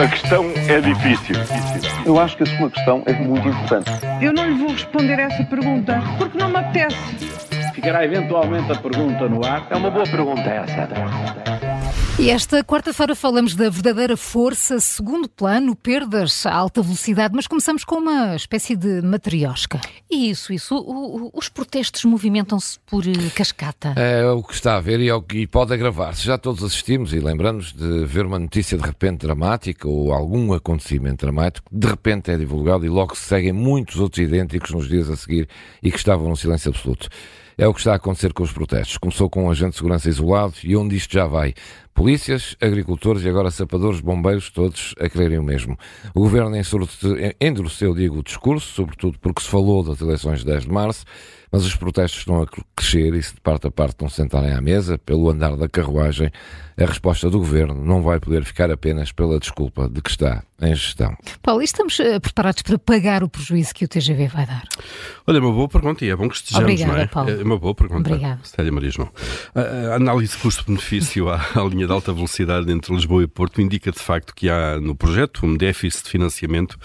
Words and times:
A 0.00 0.06
questão 0.06 0.44
é 0.68 0.80
difícil. 0.80 1.34
Eu 2.06 2.20
acho 2.20 2.36
que 2.36 2.44
a 2.44 2.46
sua 2.46 2.70
questão 2.70 3.02
é 3.04 3.12
muito 3.14 3.48
importante. 3.48 3.90
Eu 4.22 4.32
não 4.32 4.46
lhe 4.46 4.54
vou 4.54 4.70
responder 4.70 5.18
essa 5.18 5.42
pergunta 5.42 6.00
porque 6.16 6.38
não 6.38 6.48
me 6.50 6.56
apetece. 6.56 6.96
Ficará 7.74 8.04
eventualmente 8.04 8.70
a 8.70 8.76
pergunta 8.76 9.28
no 9.28 9.44
ar. 9.44 9.66
É 9.70 9.76
uma 9.76 9.90
boa 9.90 10.06
pergunta 10.06 10.48
essa. 10.48 11.47
E 12.20 12.30
esta 12.30 12.64
quarta-feira 12.64 13.14
falamos 13.14 13.54
da 13.54 13.70
verdadeira 13.70 14.16
força, 14.16 14.80
segundo 14.80 15.28
plano, 15.28 15.76
perdas 15.76 16.44
a 16.44 16.52
alta 16.52 16.82
velocidade, 16.82 17.32
mas 17.32 17.46
começamos 17.46 17.84
com 17.84 17.94
uma 17.94 18.34
espécie 18.34 18.74
de 18.74 19.00
matriosca. 19.02 19.80
Isso, 20.10 20.52
isso. 20.52 20.74
O- 20.74 21.26
o- 21.26 21.30
os 21.32 21.48
protestos 21.48 22.04
movimentam-se 22.04 22.76
por 22.90 23.06
eh, 23.06 23.12
cascata. 23.36 23.92
É 23.96 24.28
o 24.32 24.42
que 24.42 24.52
está 24.52 24.76
a 24.76 24.80
ver 24.80 24.98
e, 24.98 25.08
é 25.08 25.14
o 25.14 25.22
que- 25.22 25.38
e 25.42 25.46
pode 25.46 25.72
agravar-se. 25.72 26.24
Já 26.26 26.36
todos 26.36 26.64
assistimos 26.64 27.12
e 27.14 27.20
lembramos 27.20 27.72
de 27.72 28.04
ver 28.04 28.26
uma 28.26 28.38
notícia 28.40 28.76
de 28.76 28.82
repente 28.84 29.20
dramática 29.24 29.86
ou 29.88 30.12
algum 30.12 30.52
acontecimento 30.52 31.24
dramático, 31.24 31.68
de 31.70 31.86
repente 31.86 32.32
é 32.32 32.36
divulgado 32.36 32.84
e 32.84 32.88
logo 32.88 33.14
se 33.14 33.22
seguem 33.22 33.52
muitos 33.52 34.00
outros 34.00 34.26
idênticos 34.26 34.72
nos 34.72 34.88
dias 34.88 35.08
a 35.08 35.14
seguir 35.16 35.48
e 35.80 35.88
que 35.88 35.96
estavam 35.96 36.28
no 36.28 36.36
silêncio 36.36 36.70
absoluto. 36.70 37.08
É 37.60 37.66
o 37.66 37.74
que 37.74 37.80
está 37.80 37.92
a 37.92 37.96
acontecer 37.96 38.32
com 38.32 38.44
os 38.44 38.52
protestos. 38.52 38.98
Começou 38.98 39.28
com 39.28 39.46
um 39.46 39.50
agente 39.50 39.70
de 39.70 39.78
segurança 39.78 40.08
isolado 40.08 40.54
e 40.62 40.76
onde 40.76 40.94
isto 40.94 41.12
já 41.12 41.26
vai? 41.26 41.54
Polícias, 41.92 42.54
agricultores 42.60 43.24
e 43.24 43.28
agora 43.28 43.50
sapadores, 43.50 43.98
bombeiros, 43.98 44.48
todos 44.48 44.94
a 44.96 45.08
quererem 45.08 45.40
o 45.40 45.42
mesmo. 45.42 45.76
O 46.14 46.20
governo 46.20 46.54
endureceu, 47.40 47.96
digo, 47.96 48.20
o 48.20 48.22
discurso, 48.22 48.72
sobretudo 48.72 49.18
porque 49.18 49.42
se 49.42 49.48
falou 49.48 49.82
das 49.82 50.00
eleições 50.00 50.38
de 50.38 50.46
10 50.46 50.62
de 50.62 50.70
março, 50.70 51.04
mas 51.50 51.64
os 51.64 51.74
protestos 51.74 52.20
estão 52.20 52.42
a 52.42 52.46
crescer 52.76 53.14
e 53.14 53.22
se 53.22 53.34
de 53.34 53.40
parte 53.40 53.66
a 53.66 53.70
parte 53.70 54.00
não 54.00 54.08
se 54.08 54.16
sentarem 54.16 54.52
à 54.52 54.60
mesa, 54.60 54.98
pelo 54.98 55.30
andar 55.30 55.56
da 55.56 55.68
carruagem, 55.68 56.30
a 56.76 56.86
resposta 56.86 57.28
do 57.28 57.38
governo 57.38 57.74
não 57.84 58.02
vai 58.02 58.20
poder 58.20 58.44
ficar 58.44 58.70
apenas 58.70 59.10
pela 59.10 59.38
desculpa 59.40 59.88
de 59.88 60.00
que 60.00 60.10
está 60.10 60.44
em 60.60 60.74
gestão. 60.74 61.16
Paulo, 61.40 61.60
e 61.60 61.64
estamos 61.64 61.98
eh, 62.00 62.18
preparados 62.18 62.62
para 62.62 62.78
pagar 62.78 63.22
o 63.22 63.28
prejuízo 63.28 63.72
que 63.74 63.84
o 63.84 63.88
TGV 63.88 64.26
vai 64.28 64.44
dar? 64.44 64.64
Olha, 65.26 65.38
é 65.38 65.40
uma 65.40 65.52
boa 65.52 65.68
pergunta 65.68 66.04
e 66.04 66.10
é 66.10 66.16
bom 66.16 66.28
que 66.28 66.34
estejamos, 66.34 66.64
Obrigada, 66.64 66.92
não 66.92 67.00
é? 67.00 67.06
Paulo. 67.06 67.30
É 67.30 67.42
uma 67.42 67.58
boa 67.58 67.74
pergunta. 67.74 68.10
Obrigada. 68.10 68.40
Célia 68.42 68.72
Maria 68.72 68.90
João. 68.90 69.08
A, 69.54 69.60
a 69.92 69.94
análise 69.96 70.36
custo-benefício 70.36 71.28
à, 71.28 71.40
à 71.54 71.62
linha 71.62 71.86
de 71.86 71.92
alta 71.92 72.12
velocidade 72.12 72.70
entre 72.72 72.92
Lisboa 72.92 73.22
e 73.22 73.28
Porto 73.28 73.60
indica 73.60 73.92
de 73.92 74.00
facto 74.00 74.34
que 74.34 74.48
há 74.48 74.80
no 74.80 74.96
projeto 74.96 75.46
um 75.46 75.56
déficit 75.56 76.04
de 76.04 76.10
financiamento 76.10 76.76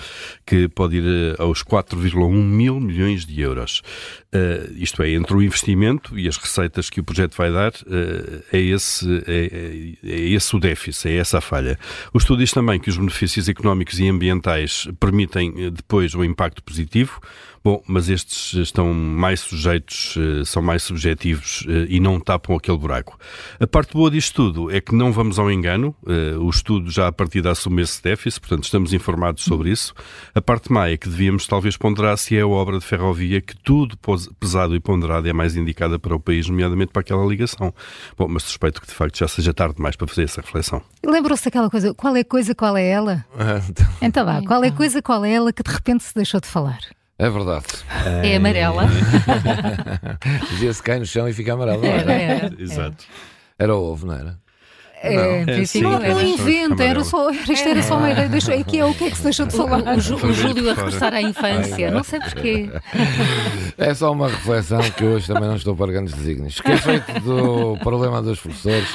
que 0.45 0.67
pode 0.67 0.97
ir 0.97 1.35
eh, 1.37 1.41
aos 1.41 1.63
4,1 1.63 2.31
mil 2.31 2.79
milhões 2.79 3.25
de 3.25 3.41
euros. 3.41 3.81
Eh, 4.53 4.69
isto 4.75 5.01
é, 5.01 5.11
entre 5.11 5.35
o 5.35 5.41
investimento 5.41 6.17
e 6.17 6.27
as 6.27 6.37
receitas 6.37 6.89
que 6.89 6.99
o 6.99 7.03
projeto 7.03 7.35
vai 7.35 7.51
dar, 7.51 7.73
eh, 7.89 8.41
é, 8.51 8.59
esse, 8.59 9.05
é, 9.27 9.95
é- 10.03 10.11
é 10.11 10.19
esse 10.29 10.55
o 10.55 10.59
déficit, 10.59 11.09
é 11.09 11.15
essa 11.17 11.37
a 11.39 11.41
falha. 11.41 11.77
O 12.13 12.17
estudo 12.17 12.39
diz 12.39 12.51
também 12.51 12.79
que 12.79 12.89
os 12.89 12.97
benefícios 12.97 13.49
económicos 13.49 13.99
e 13.99 14.07
ambientais 14.07 14.87
permitem 14.99 15.53
eh, 15.57 15.69
depois 15.69 16.13
o 16.13 16.23
impacto 16.23 16.63
positivo, 16.63 17.19
Bom, 17.65 17.81
mas 17.87 18.09
estes 18.09 18.55
estão 18.55 18.93
mais 18.93 19.39
sujeitos, 19.39 20.17
são 20.45 20.61
mais 20.61 20.83
subjetivos 20.83 21.65
e 21.87 21.97
não 21.97 22.19
tapam 22.19 22.57
aquele 22.57 22.77
buraco. 22.77 23.17
A 23.57 23.65
parte 23.65 23.93
boa 23.93 24.11
disto 24.11 24.35
tudo 24.51 24.69
é 24.69 24.81
que 24.81 24.93
não 24.93 25.13
vamos 25.13 25.39
ao 25.39 25.49
engano, 25.49 25.95
o 26.41 26.49
estudo 26.49 26.91
já 26.91 27.07
a 27.07 27.11
partir 27.13 27.39
de 27.41 27.47
assume 27.47 27.81
esse 27.81 28.03
déficit, 28.03 28.41
portanto 28.41 28.65
estamos 28.65 28.91
informados 28.91 29.45
sobre 29.45 29.69
isso. 29.71 29.93
A 30.35 30.41
parte 30.41 30.73
má 30.73 30.89
é 30.89 30.97
que 30.97 31.07
devíamos 31.07 31.47
talvez 31.47 31.77
ponderar 31.77 32.17
se 32.17 32.35
é 32.35 32.41
a 32.41 32.47
obra 32.47 32.77
de 32.79 32.83
ferrovia 32.85 33.39
que 33.39 33.55
tudo 33.55 33.95
pesado 34.43 34.75
e 34.75 34.79
ponderado 34.79 35.27
é 35.29 35.31
mais 35.33 35.55
indicada 35.55 35.97
para 35.97 36.13
o 36.13 36.19
país, 36.19 36.49
nomeadamente 36.49 36.91
para 36.91 36.99
aquela 36.99 37.25
ligação. 37.25 37.73
Bom, 38.17 38.27
mas 38.27 38.43
suspeito 38.43 38.81
que 38.81 38.87
de 38.87 38.93
facto 38.93 39.17
já 39.17 39.27
seja 39.27 39.53
tarde 39.53 39.75
demais 39.75 39.95
para 39.95 40.05
fazer 40.05 40.23
essa 40.23 40.41
reflexão. 40.41 40.81
Lembram-se 41.05 41.45
daquela 41.45 41.69
coisa, 41.69 41.93
qual 41.93 42.15
é 42.17 42.23
coisa, 42.25 42.53
qual 42.53 42.75
é 42.75 42.85
ela? 42.85 43.25
Então 44.01 44.25
vá, 44.25 44.41
qual 44.41 44.61
é 44.63 44.71
coisa, 44.71 45.01
qual 45.01 45.23
é 45.23 45.31
ela 45.31 45.53
que 45.53 45.63
de 45.63 45.71
repente 45.71 46.03
se 46.03 46.13
deixou 46.13 46.41
de 46.41 46.47
falar? 46.47 46.79
É 47.17 47.29
verdade. 47.29 47.65
É 48.23 48.35
amarela. 48.35 48.83
Dizia-se 50.51 50.83
cai 50.83 50.99
no 50.99 51.05
chão 51.05 51.27
e 51.29 51.33
fica 51.33 51.53
amarelo. 51.53 51.81
não 51.81 51.89
era? 51.89 52.11
É, 52.11 52.51
Exato. 52.57 53.05
Era 53.57 53.75
ovo, 53.75 54.07
não 54.07 54.15
era? 54.15 54.37
É, 55.03 55.43
princípio 55.45 55.67
sim, 55.67 55.81
não, 55.81 56.03
é, 56.03 56.09
não 56.09 56.19
é, 56.19 56.23
inventa, 56.25 56.83
era 56.83 57.03
só, 57.03 57.29
isto 57.29 57.67
era 57.67 57.83
só 57.83 57.97
uma 57.97 58.11
ideia, 58.11 58.29
deixou, 58.29 58.53
aqui 58.57 58.79
é 58.79 58.85
o 58.85 58.93
que 58.93 59.03
é 59.05 59.09
que 59.11 59.17
se 59.17 59.23
deixou 59.23 59.45
de 59.45 59.51
falar. 59.57 59.97
O, 59.97 59.99
Ju- 59.99 60.15
o 60.15 60.33
Júlio 60.33 60.69
a 60.69 60.73
regressar 60.73 61.13
à 61.13 61.21
infância. 61.21 61.91
Não 61.91 62.03
sei 62.03 62.19
porquê. 62.19 62.69
É 63.77 63.93
só 63.93 64.11
uma 64.11 64.27
reflexão 64.29 64.81
que 64.91 65.03
hoje 65.03 65.27
também 65.27 65.49
não 65.49 65.55
estou 65.55 65.75
para 65.75 65.91
grandes 65.91 66.13
desígnios. 66.13 66.59
Que 66.61 66.71
é 66.71 66.77
feito 66.77 67.19
do 67.21 67.77
problema 67.83 68.21
dos 68.21 68.39
professores 68.39 68.87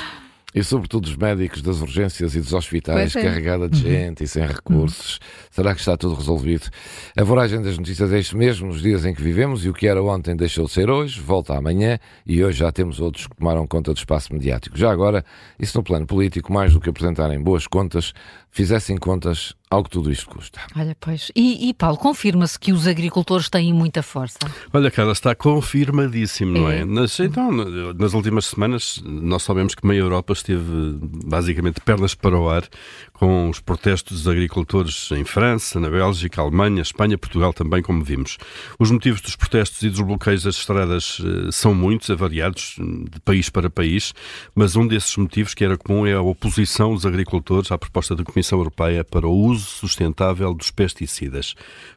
e, 0.55 0.65
sobretudo, 0.65 1.03
dos 1.03 1.17
médicos 1.17 1.61
das 1.61 1.81
urgências 1.81 2.35
e 2.35 2.41
dos 2.41 2.53
hospitais, 2.53 3.15
é. 3.15 3.23
carregada 3.23 3.69
de 3.69 3.79
gente 3.79 4.25
e 4.25 4.29
sem 4.29 4.47
recursos. 4.47 5.21
Será 5.51 5.75
que 5.75 5.81
está 5.81 5.97
tudo 5.97 6.15
resolvido? 6.15 6.69
A 7.17 7.23
voragem 7.23 7.61
das 7.61 7.77
notícias 7.77 8.13
é 8.13 8.19
isto 8.19 8.37
mesmo 8.37 8.69
nos 8.69 8.81
dias 8.81 9.05
em 9.05 9.15
que 9.15 9.23
vivemos 9.23 9.65
e 9.65 9.69
o 9.69 9.75
que 9.75 9.87
era 9.87 10.03
ontem 10.03 10.35
deixou 10.35 10.65
de 10.65 10.73
ser 10.73 10.89
hoje, 10.89 11.21
volta 11.21 11.55
amanhã 11.55 11.99
e 12.27 12.43
hoje 12.43 12.61
já 12.61 12.73
temos 12.73 12.99
outros 12.99 13.27
que 13.27 13.37
tomaram 13.37 13.67
conta 13.67 13.93
do 13.93 13.99
espaço 13.99 14.33
mediático. 14.33 14.77
Já 14.77 14.91
agora, 14.91 15.25
isso 15.59 15.77
no 15.77 15.85
plano 15.85 16.07
político, 16.07 16.53
mais 16.53 16.73
do 16.73 16.81
que 16.81 16.89
apresentarem 16.89 17.41
boas 17.41 17.67
contas, 17.67 18.15
fizessem 18.51 18.97
contas 18.97 19.55
ao 19.71 19.85
que 19.85 19.91
tudo 19.91 20.11
isto 20.11 20.29
custa. 20.29 20.61
Olha, 20.77 20.97
pois. 20.99 21.31
E, 21.35 21.69
e 21.69 21.75
Paulo, 21.75 21.99
confirma-se 21.99 22.59
que 22.59 22.73
os 22.73 22.87
agricultores 22.87 23.49
têm 23.51 23.73
muita 23.73 24.03
força. 24.03 24.39
Olha, 24.73 24.91
Carla, 24.91 25.13
está 25.13 25.35
confirmadíssimo, 25.35 26.59
não 26.59 26.71
é? 26.71 26.81
É. 26.81 26.85
Nas, 26.85 27.19
então, 27.21 27.51
nas 27.53 28.15
últimas 28.15 28.47
semanas, 28.47 29.01
nós 29.05 29.43
sabemos 29.43 29.75
que 29.75 29.87
meia 29.87 30.01
Europa 30.01 30.33
esteve 30.33 30.99
basicamente 31.25 31.81
pernas 31.81 32.15
para 32.15 32.39
o 32.39 32.49
ar 32.49 32.65
com 33.13 33.51
os 33.51 33.61
protestos 33.61 34.23
dos 34.23 34.29
agricultores 34.29 35.11
em 35.13 35.25
França, 35.25 35.79
na 35.81 35.91
Bélgica, 35.91 36.41
Alemanha, 36.41 36.83
Espanha, 36.83 37.19
Portugal 37.19 37.53
também, 37.53 37.83
como 37.83 38.03
vimos. 38.03 38.39
Os 38.79 38.91
motivos 38.91 39.21
dos 39.21 39.37
protestos 39.37 39.83
e 39.83 39.91
dos 39.91 40.01
bloqueios 40.01 40.45
das 40.45 40.57
estradas 40.57 41.19
eh, 41.21 41.51
são 41.51 41.75
muitos, 41.75 42.09
variados, 42.17 42.77
de 42.79 43.21
país 43.21 43.51
para 43.51 43.69
país, 43.69 44.15
mas 44.55 44.77
um 44.77 44.87
desses 44.87 45.17
motivos 45.17 45.53
que 45.53 45.65
era 45.65 45.77
comum 45.77 46.07
é 46.07 46.15
a 46.15 46.23
oposição 46.23 46.95
dos 46.95 47.05
agricultores 47.05 47.73
à 47.73 47.77
proposta 47.77 48.15
da 48.15 48.23
Comissão 48.23 48.59
Europeia 48.59 49.05
para 49.05 49.27
o 49.27 49.33
uso 49.33 49.58
sustentável 49.61 50.55
dos 50.55 50.71
pesticidas. 50.71 51.55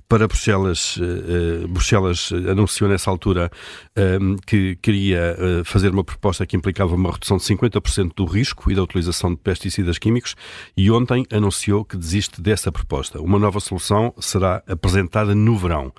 Para 0.07 0.27
Bruxelas, 0.27 0.99
eh, 0.99 1.63
eh, 1.63 1.67
Bruxelas 1.67 2.31
anunciou 2.49 2.89
nessa 2.89 3.09
altura 3.09 3.49
eh, 3.95 4.19
que 4.45 4.75
queria 4.81 5.37
eh, 5.37 5.61
fazer 5.63 5.89
uma 5.91 6.03
proposta 6.03 6.45
que 6.45 6.57
implicava 6.57 6.95
uma 6.95 7.11
redução 7.11 7.37
de 7.37 7.43
50% 7.43 8.11
do 8.15 8.25
risco 8.25 8.69
e 8.69 8.75
da 8.75 8.83
utilização 8.83 9.31
de 9.31 9.37
pesticidas 9.37 9.97
químicos 9.97 10.35
e 10.75 10.91
ontem 10.91 11.25
anunciou 11.31 11.85
que 11.85 11.95
desiste 11.95 12.41
dessa 12.41 12.71
proposta. 12.71 13.21
Uma 13.21 13.39
nova 13.39 13.59
solução 13.61 14.13
será 14.19 14.61
apresentada 14.67 15.33
no 15.33 15.57
verão. 15.57 15.93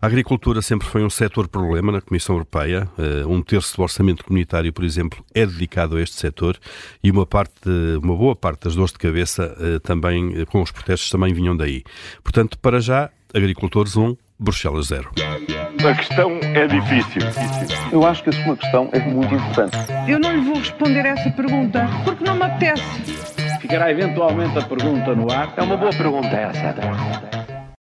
A 0.00 0.06
agricultura 0.06 0.62
sempre 0.62 0.86
foi 0.86 1.02
um 1.02 1.10
setor 1.10 1.48
problema 1.48 1.90
na 1.90 2.00
Comissão 2.00 2.36
Europeia. 2.36 2.88
Eh, 2.98 3.26
Um 3.26 3.42
terço 3.42 3.76
do 3.76 3.82
orçamento 3.82 4.24
comunitário, 4.24 4.72
por 4.72 4.84
exemplo, 4.84 5.24
é 5.34 5.44
dedicado 5.44 5.96
a 5.96 6.00
este 6.00 6.16
setor 6.16 6.56
e 7.02 7.10
uma 7.10 7.26
parte, 7.26 7.68
uma 8.02 8.14
boa 8.14 8.36
parte 8.36 8.64
das 8.64 8.76
dores 8.76 8.92
de 8.92 8.98
cabeça 8.98 9.56
eh, 9.58 9.78
também 9.80 10.44
com 10.46 10.62
os 10.62 10.70
protestos 10.70 11.05
também 11.10 11.32
vinham 11.32 11.56
daí. 11.56 11.82
Portanto, 12.22 12.58
para 12.58 12.80
já, 12.80 13.10
agricultores 13.34 13.96
1, 13.96 14.16
Bruxelas 14.38 14.86
0. 14.86 15.10
A 15.88 15.94
questão 15.94 16.38
é 16.42 16.66
difícil. 16.66 17.22
Eu 17.92 18.06
acho 18.06 18.22
que 18.22 18.30
a 18.30 18.44
sua 18.44 18.56
questão 18.56 18.90
é 18.92 19.00
muito 19.00 19.34
importante. 19.34 19.76
Eu 20.08 20.18
não 20.18 20.34
lhe 20.34 20.40
vou 20.40 20.56
responder 20.56 21.06
essa 21.06 21.30
pergunta 21.30 21.86
porque 22.04 22.24
não 22.24 22.36
me 22.36 22.42
apetece. 22.42 22.82
Ficará 23.60 23.90
eventualmente 23.90 24.58
a 24.58 24.62
pergunta 24.62 25.14
no 25.14 25.30
ar. 25.30 25.52
É 25.56 25.62
uma 25.62 25.76
boa 25.76 25.92
pergunta 25.92 26.28
essa. 26.28 27.25